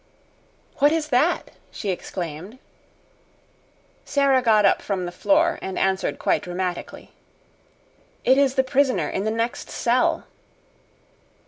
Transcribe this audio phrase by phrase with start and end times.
[0.77, 2.57] "What is that?" she exclaimed.
[4.03, 7.11] Sara got up from the floor and answered quite dramatically:
[8.25, 10.25] "It is the prisoner in the next cell."